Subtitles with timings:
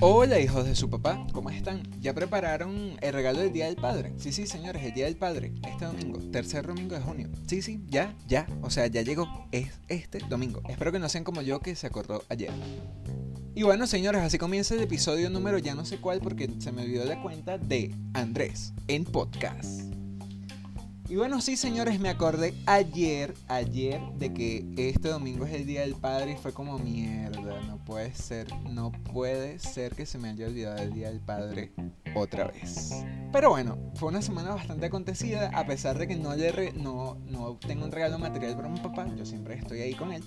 [0.00, 1.82] Hola hijos de su papá, ¿cómo están?
[2.00, 4.12] ¿Ya prepararon el regalo del Día del Padre?
[4.16, 7.28] Sí, sí, señores, el Día del Padre, este domingo, tercer domingo de junio.
[7.48, 10.62] Sí, sí, ya, ya, o sea, ya llegó, es este domingo.
[10.68, 12.52] Espero que no sean como yo que se acordó ayer.
[13.56, 16.82] Y bueno, señores, así comienza el episodio número ya no sé cuál porque se me
[16.82, 19.87] olvidó la cuenta de Andrés en podcast.
[21.08, 25.80] Y bueno, sí, señores, me acordé ayer, ayer, de que este domingo es el Día
[25.80, 30.28] del Padre y fue como mierda, no puede ser, no puede ser que se me
[30.28, 31.72] haya olvidado el Día del Padre
[32.14, 32.90] otra vez.
[33.32, 37.56] Pero bueno, fue una semana bastante acontecida, a pesar de que no, le no, no
[37.56, 40.22] tengo un regalo material para mi papá, yo siempre estoy ahí con él.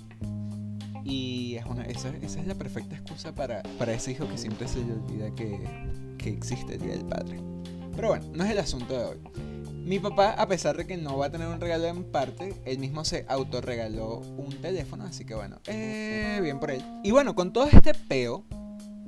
[1.04, 4.66] Y es una, esa, esa es la perfecta excusa para, para ese hijo que siempre
[4.66, 5.60] se le olvida que,
[6.18, 7.38] que existe el Día del Padre.
[7.94, 9.51] Pero bueno, no es el asunto de hoy.
[9.84, 12.78] Mi papá, a pesar de que no va a tener un regalo en parte, él
[12.78, 16.82] mismo se autorregaló un teléfono, así que bueno, eh, bien por él.
[17.02, 18.44] Y bueno, con todo este peo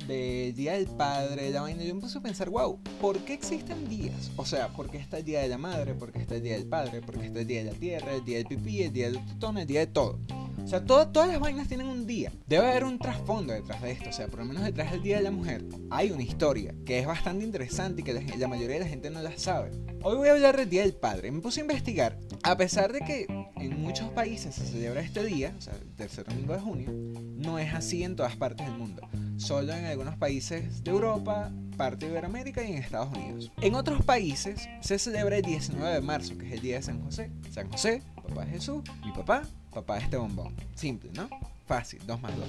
[0.09, 3.89] del Día del Padre, la vaina, yo me puse a pensar, wow, ¿por qué existen
[3.89, 4.33] días?
[4.37, 5.95] O sea, ¿por qué está el Día de la Madre?
[5.95, 7.01] ¿Por qué está el Día del Padre?
[7.01, 8.13] ¿Por qué está el Día de la Tierra?
[8.13, 8.83] ¿El Día del Pipí?
[8.83, 9.59] ¿El Día del Tutón?
[9.59, 10.19] ¿El Día de todo?
[10.65, 12.33] O sea, todas las vainas tienen un día.
[12.47, 14.09] Debe haber un trasfondo detrás de esto.
[14.09, 16.99] O sea, por lo menos detrás del Día de la Mujer hay una historia que
[16.99, 19.73] es bastante interesante y que la, mayoría de la gente no la sabe.
[20.03, 21.31] Hoy voy a hablar del Día del Padre.
[21.31, 22.19] Me puse a investigar.
[22.43, 26.25] A pesar de que en muchos países se celebra este día, o sea, el tercer
[26.25, 26.91] domingo de junio,
[27.37, 29.07] no es así en todas partes del mundo.
[29.37, 33.53] Solo en algunos países de Europa, parte de Iberoamérica y en Estados Unidos.
[33.61, 37.03] En otros países se celebra el 19 de marzo, que es el día de San
[37.03, 37.31] José.
[37.51, 39.43] San José, papá Jesús, mi papá,
[39.75, 40.55] papá de este bombón.
[40.75, 41.29] Simple, ¿no?
[41.67, 42.47] Fácil, 2 más 2.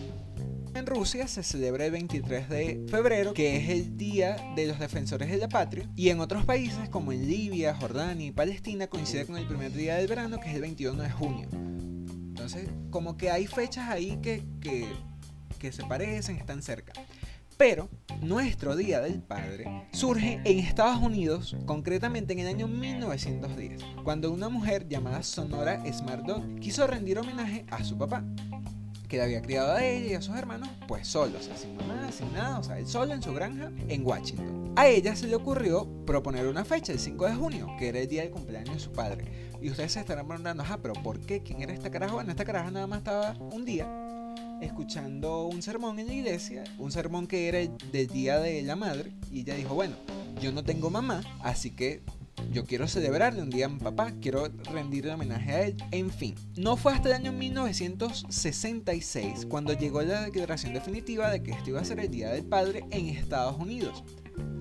[0.75, 5.29] En Rusia se celebra el 23 de febrero, que es el Día de los Defensores
[5.29, 5.89] de la Patria.
[5.95, 9.95] Y en otros países, como en Libia, Jordania y Palestina, coincide con el primer día
[9.95, 11.47] del verano, que es el 21 de junio.
[11.53, 14.85] Entonces, como que hay fechas ahí que, que,
[15.59, 16.91] que se parecen, están cerca.
[17.57, 17.89] Pero
[18.21, 24.49] nuestro Día del Padre surge en Estados Unidos, concretamente en el año 1910, cuando una
[24.49, 28.23] mujer llamada Sonora Smart Dog quiso rendir homenaje a su papá,
[29.07, 32.33] que la había criado a ella y a sus hermanos, pues solos, sin mamá, sin
[32.33, 34.73] nada, o sea, solo en su granja en Washington.
[34.75, 38.07] A ella se le ocurrió proponer una fecha, el 5 de junio, que era el
[38.07, 39.25] día del cumpleaños de su padre.
[39.61, 41.41] Y ustedes se estarán preguntando, ah, pero ¿por qué?
[41.41, 42.15] ¿Quién era esta carajo?
[42.15, 44.04] Bueno, esta caraja nada más estaba un día
[44.65, 47.59] escuchando un sermón en la iglesia, un sermón que era
[47.91, 49.95] del Día de la Madre, y ella dijo, bueno,
[50.41, 52.01] yo no tengo mamá, así que
[52.51, 56.35] yo quiero celebrarle un día a mi papá, quiero rendirle homenaje a él, en fin.
[56.57, 61.81] No fue hasta el año 1966 cuando llegó la declaración definitiva de que esto iba
[61.81, 64.03] a ser el Día del Padre en Estados Unidos.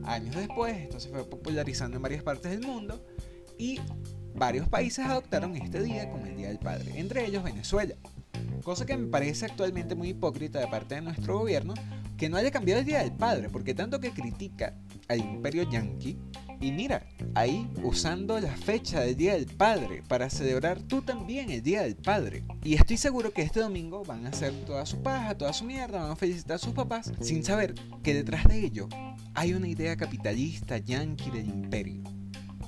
[0.04, 3.04] Años después, esto se fue popularizando en varias partes del mundo
[3.58, 3.80] y
[4.34, 7.94] varios países adoptaron este día como el Día del Padre, entre ellos Venezuela.
[8.64, 11.74] Cosa que me parece actualmente muy hipócrita de parte de nuestro gobierno
[12.16, 14.74] que no haya cambiado el Día del Padre, porque tanto que critica
[15.08, 16.16] al imperio yanqui,
[16.60, 21.62] y mira, ahí usando la fecha del Día del Padre para celebrar tú también el
[21.62, 22.42] Día del Padre.
[22.62, 26.00] Y estoy seguro que este domingo van a hacer toda su paja, toda su mierda,
[26.00, 28.88] van a felicitar a sus papás, sin saber que detrás de ello
[29.34, 32.02] hay una idea capitalista yanqui del imperio.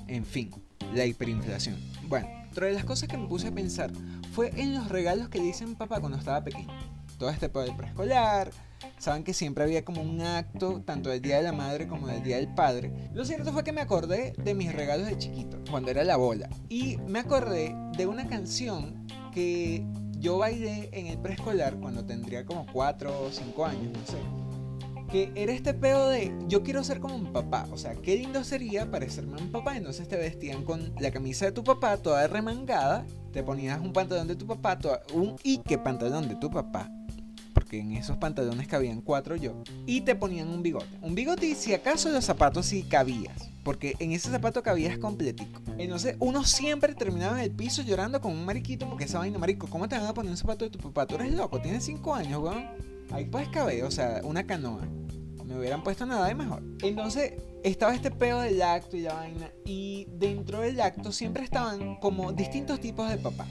[0.07, 0.51] En fin,
[0.93, 1.77] la hiperinflación.
[2.07, 3.91] Bueno, otra de las cosas que me puse a pensar
[4.37, 6.71] fue en los regalos que le hice papá cuando estaba pequeño.
[7.17, 8.51] Todo este poder preescolar,
[8.99, 12.21] saben que siempre había como un acto, tanto del Día de la Madre como del
[12.21, 12.93] Día del Padre.
[13.15, 16.49] Lo cierto fue que me acordé de mis regalos de chiquito, cuando era la bola.
[16.69, 19.83] Y me acordé de una canción que
[20.19, 24.46] yo bailé en el preescolar cuando tendría como 4 o 5 años, no sé
[25.11, 27.67] que era este pedo de yo quiero ser como un papá.
[27.71, 29.77] O sea, qué lindo sería parecerme a un papá.
[29.77, 34.27] Entonces te vestían con la camisa de tu papá toda remangada, te ponías un pantalón
[34.27, 34.77] de tu papá,
[35.13, 36.91] un Ike pantalón de tu papá.
[37.53, 39.63] Porque en esos pantalones cabían cuatro yo.
[39.87, 40.95] Y te ponían un bigote.
[41.01, 43.49] Un bigote y si acaso los zapatos sí cabías.
[43.63, 45.59] Porque en ese zapato cabías completico.
[45.79, 48.87] Entonces uno siempre terminaba en el piso llorando con un mariquito.
[48.87, 51.07] Porque esa vaina, marico, ¿cómo te van a poner un zapato de tu papá?
[51.07, 52.67] Tú eres loco, tienes cinco años, weón.
[53.11, 54.87] Ahí puedes caber, o sea, una canoa.
[55.47, 56.61] Me hubieran puesto nada de mejor.
[56.81, 57.33] Entonces,
[57.63, 59.49] estaba este pedo del acto y la vaina.
[59.63, 63.47] Y dentro del acto siempre estaban como distintos tipos de papás.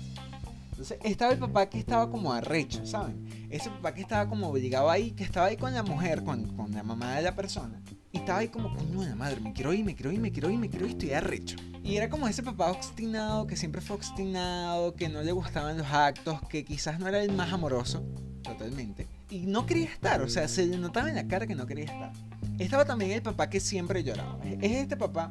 [0.73, 3.49] Entonces, estaba el papá que estaba como arrecho, ¿saben?
[3.49, 6.71] Ese papá que estaba como obligado ahí, que estaba ahí con la mujer, con, con
[6.73, 7.81] la mamá de la persona.
[8.13, 10.51] Y estaba ahí como, coño de madre, me quiero ir, me quiero ir, me quiero
[10.51, 11.57] ir, me quiero ir, estoy arrecho.
[11.83, 15.87] Y era como ese papá obstinado, que siempre fue obstinado, que no le gustaban los
[15.87, 18.05] actos, que quizás no era el más amoroso,
[18.43, 21.85] totalmente y no quería estar, o sea, se notaba en la cara que no quería
[21.85, 22.13] estar.
[22.59, 24.39] Estaba también el papá que siempre lloraba.
[24.61, 25.29] Es este papá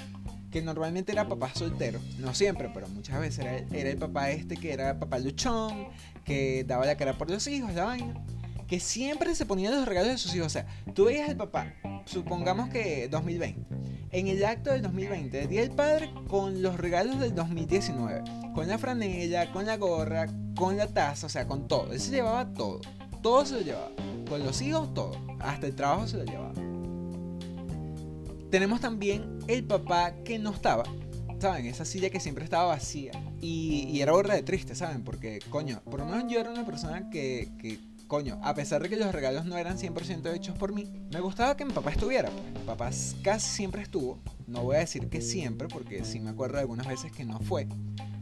[0.51, 4.55] que normalmente era papá soltero, no siempre, pero muchas veces era, era el papá este
[4.55, 5.87] que era papá luchón,
[6.23, 8.13] que daba la cara por los hijos, la vaina.
[8.67, 10.47] que siempre se ponían los regalos de sus hijos.
[10.47, 11.73] O sea, tú veías al papá,
[12.05, 13.65] supongamos que 2020,
[14.11, 18.67] en el acto del 2020, el Día del Padre, con los regalos del 2019, con
[18.67, 21.91] la franela, con la gorra, con la taza, o sea, con todo.
[21.91, 22.81] Él se llevaba todo,
[23.25, 23.89] todo se lo llevaba.
[24.29, 26.53] Con los hijos, todo, hasta el trabajo se lo llevaba.
[28.51, 30.83] Tenemos también el papá que no estaba,
[31.39, 31.65] ¿saben?
[31.65, 33.13] Esa silla que siempre estaba vacía.
[33.41, 35.03] Y, era borra de triste, ¿saben?
[35.03, 38.89] Porque, coño, por lo menos yo era una persona que, que coño, a pesar de
[38.89, 42.29] que los regalos no eran 100% hechos por mí, me gustaba que mi papá estuviera.
[42.29, 42.53] Pues.
[42.53, 42.91] Mi papá
[43.23, 44.19] casi siempre estuvo.
[44.45, 47.39] No voy a decir que siempre, porque sí me acuerdo de algunas veces que no
[47.39, 47.67] fue.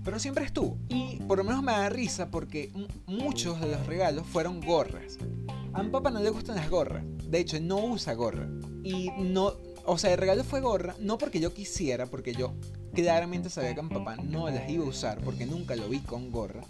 [0.04, 0.78] Pero siempre estuvo.
[0.90, 2.72] Y por lo menos me da risa porque
[3.08, 5.18] muchos de los regalos fueron gorras.
[5.74, 7.04] A mi papá no le gustan las gorras.
[7.26, 8.48] De hecho, no usa gorra.
[8.84, 9.54] Y no,
[9.86, 12.54] o sea, el regalo fue gorra, no porque yo quisiera, porque yo
[12.94, 16.32] claramente sabía que mi papá no las iba a usar, porque nunca lo vi con
[16.32, 16.64] gorra,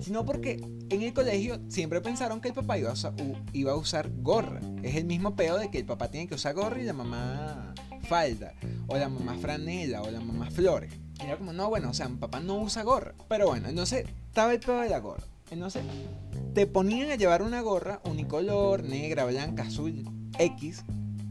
[0.00, 3.14] sino porque en el colegio siempre pensaron que el papá iba a, usar,
[3.52, 4.60] iba a usar gorra.
[4.82, 7.74] Es el mismo pedo de que el papá tiene que usar gorra y la mamá
[8.08, 8.54] falda,
[8.86, 10.92] o la mamá franela, o la mamá flores.
[11.18, 13.14] Y era como, no, bueno, o sea, mi papá no usa gorra.
[13.28, 15.24] Pero bueno, entonces estaba el pedo de la gorra.
[15.50, 15.82] Entonces,
[16.54, 20.04] te ponían a llevar una gorra unicolor, negra, blanca, azul,
[20.38, 20.84] X,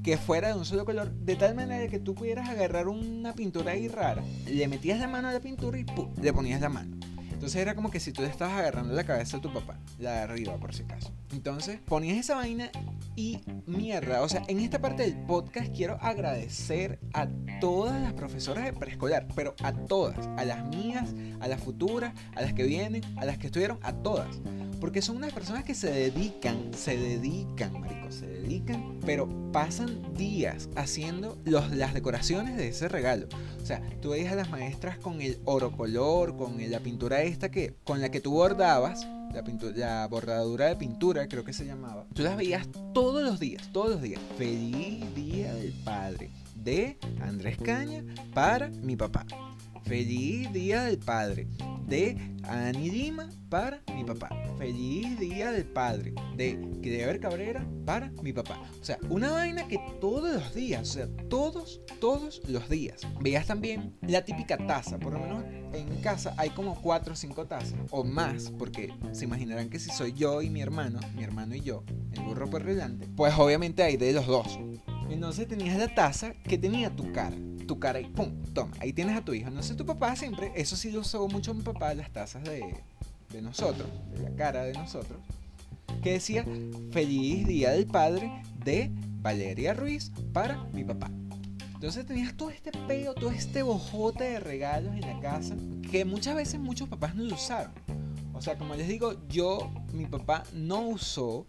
[0.03, 3.73] que fuera de un solo color, de tal manera que tú pudieras agarrar una pintura
[3.73, 5.85] ahí rara, le metías la mano a la pintura y
[6.21, 6.96] le ponías la mano.
[7.37, 10.13] Entonces era como que si tú le estabas agarrando la cabeza de tu papá, la
[10.13, 11.13] de arriba por si acaso.
[11.31, 12.71] Entonces ponías esa vaina
[13.15, 14.23] y mierda.
[14.23, 17.27] O sea, en esta parte del podcast quiero agradecer a
[17.61, 22.41] todas las profesoras de preescolar, pero a todas, a las mías, a las futuras, a
[22.41, 24.41] las que vienen, a las que estuvieron, a todas.
[24.79, 30.69] Porque son unas personas que se dedican, se dedican, marico, se dedican, pero pasan días
[30.75, 33.27] haciendo los, las decoraciones de ese regalo.
[33.61, 37.49] O sea, tú veías a las maestras con el oro color, con la pintura esta
[37.49, 41.65] que, con la que tú bordabas, la, pintura, la bordadura de pintura, creo que se
[41.65, 42.05] llamaba.
[42.13, 44.21] Tú las veías todos los días, todos los días.
[44.37, 48.03] Feliz Día del Padre de Andrés Caña
[48.33, 49.25] para mi papá.
[49.87, 51.47] Feliz Día del Padre
[51.87, 54.29] de Ani Lima para mi papá.
[54.57, 58.61] Feliz Día del Padre de Greber Cabrera para mi papá.
[58.81, 63.07] O sea, una vaina que todos los días, o sea, todos, todos los días.
[63.21, 67.45] Veías también la típica taza, por lo menos en casa hay como cuatro o cinco
[67.45, 71.55] tazas o más, porque se imaginarán que si soy yo y mi hermano, mi hermano
[71.55, 74.59] y yo, el burro por delante, pues obviamente hay de los dos.
[75.09, 77.37] Entonces tenías la taza que tenía tu cara.
[77.67, 79.49] Tu cara y pum, toma, ahí tienes a tu hijo.
[79.49, 82.81] Entonces tu papá siempre, eso sí lo usó mucho mi papá, las tazas de,
[83.31, 85.19] de nosotros, de la cara de nosotros,
[86.01, 86.45] que decía
[86.91, 88.31] Feliz Día del Padre
[88.63, 88.91] de
[89.21, 91.11] Valeria Ruiz para mi papá.
[91.73, 95.55] Entonces tenías todo este peo, todo este bojote de regalos en la casa
[95.91, 97.71] que muchas veces muchos papás no lo usaron.
[98.33, 101.45] O sea, como les digo, yo, mi papá no usó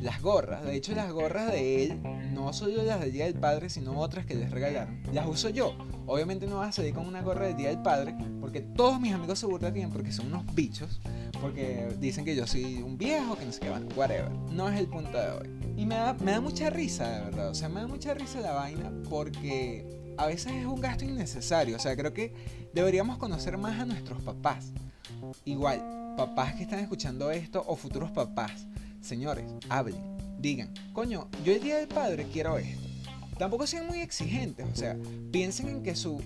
[0.00, 0.64] las gorras.
[0.64, 2.00] De hecho, las gorras de él,
[2.32, 5.76] no solo las del Día del Padre, sino otras que les regalaron, las uso yo.
[6.06, 9.12] Obviamente no vas a salir con una gorra del Día del Padre, porque todos mis
[9.12, 11.00] amigos se burlan porque son unos bichos,
[11.40, 14.30] porque dicen que yo soy un viejo, que no sé qué, van, whatever.
[14.50, 15.48] No es el punto de hoy.
[15.76, 17.50] Y me da, me da mucha risa, de verdad.
[17.50, 21.76] O sea, me da mucha risa la vaina porque a veces es un gasto innecesario.
[21.76, 22.34] O sea, creo que
[22.74, 24.72] deberíamos conocer más a nuestros papás.
[25.44, 28.66] Igual, papás que están escuchando esto o futuros papás
[29.00, 30.02] Señores, hablen,
[30.38, 32.88] digan, coño, yo el día del padre quiero esto.
[33.38, 34.96] Tampoco sean muy exigentes, o sea,
[35.32, 36.20] piensen en que su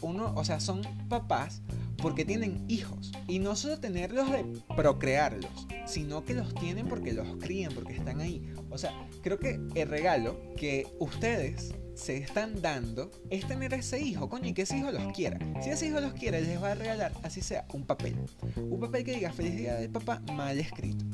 [0.00, 1.62] uno, o sea, son papás
[1.96, 4.44] porque tienen hijos y no solo tenerlos de
[4.76, 5.50] procrearlos,
[5.86, 8.52] sino que los tienen porque los crían, porque están ahí.
[8.70, 8.92] O sea,
[9.22, 14.52] creo que el regalo que ustedes se están dando es tener ese hijo, coño, y
[14.54, 15.38] que ese hijo los quiera.
[15.62, 18.16] Si ese hijo los quiere, les va a regalar, así sea, un papel.
[18.56, 21.04] Un papel que diga feliz día del papá mal escrito.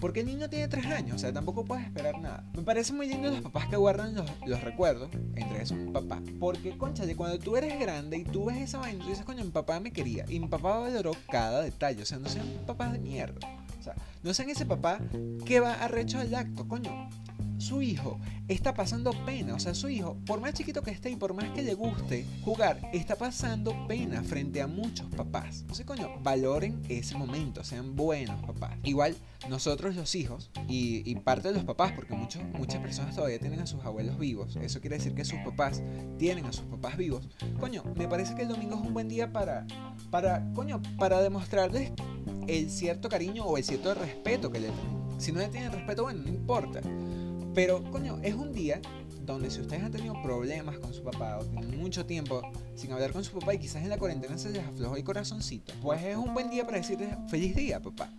[0.00, 2.44] Porque el niño tiene tres años, o sea, tampoco puedes esperar nada.
[2.54, 6.22] Me parece muy lindo los papás que guardan los, recuerdos, entre esos papá.
[6.38, 9.44] Porque, concha, de cuando tú eres grande y tú ves esa vaina, tú dices, coño,
[9.44, 10.24] mi papá me quería.
[10.28, 12.02] Y mi papá valoró cada detalle.
[12.02, 13.40] O sea, no sean papás de mierda.
[13.78, 15.00] O sea, no sean ese papá
[15.44, 17.08] que va arrecho al acto, coño
[17.70, 19.54] su hijo está pasando pena.
[19.54, 22.26] O sea, su hijo, por más chiquito que esté y por más que le guste
[22.42, 25.64] jugar, está pasando pena frente a muchos papás.
[25.72, 28.76] Sé, coño, valoren ese momento, sean buenos papás.
[28.82, 29.14] Igual,
[29.48, 33.66] nosotros los hijos, y, parte de los papás, porque muchos, muchas personas todavía tienen a
[33.68, 35.80] sus abuelos vivos, eso quiere decir que sus papás
[36.18, 37.28] tienen a sus papás vivos.
[37.60, 39.64] Coño, me parece que el domingo es un buen día para,
[40.10, 41.92] para, coño, para demostrarles
[42.48, 45.00] el cierto cariño o el cierto respeto que le tienen.
[45.20, 46.80] Si no le tienen respeto, bueno, no importa.
[47.54, 48.80] Pero, coño, es un día
[49.22, 52.42] donde si ustedes han tenido problemas con su papá o tienen mucho tiempo
[52.74, 55.72] sin hablar con su papá y quizás en la cuarentena se les aflojó el corazoncito,
[55.82, 58.10] pues es un buen día para decirles feliz día, papá.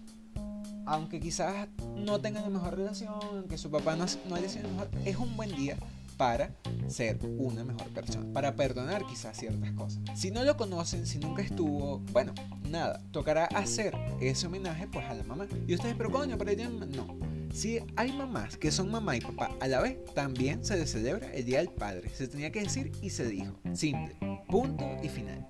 [0.85, 4.89] aunque quizás no tengan la mejor relación, aunque su papá no, no haya sido mejor,
[5.05, 5.77] es un buen día
[6.17, 6.53] para
[6.87, 10.03] ser una mejor persona, para perdonar quizás ciertas cosas.
[10.15, 12.33] Si no lo conocen, si nunca estuvo, bueno,
[12.69, 15.47] nada, tocará hacer ese homenaje pues a la mamá.
[15.65, 17.17] Y ustedes, pero coño, pero ella no.
[17.53, 21.45] Si hay mamás que son mamá y papá a la vez, también se celebra el
[21.45, 22.09] Día del Padre.
[22.09, 23.59] Se tenía que decir y se dijo.
[23.73, 24.15] Simple.
[24.47, 25.45] Punto y final.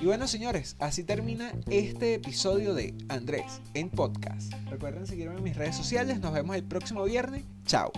[0.00, 4.52] Y bueno, señores, así termina este episodio de Andrés en podcast.
[4.70, 6.20] Recuerden seguirme en mis redes sociales.
[6.20, 7.44] Nos vemos el próximo viernes.
[7.64, 7.92] Chao.